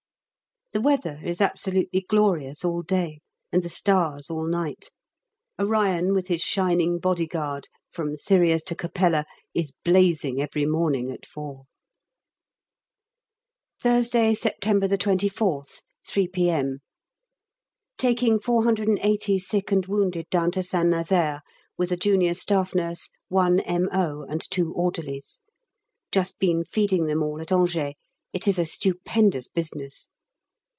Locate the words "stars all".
3.67-4.45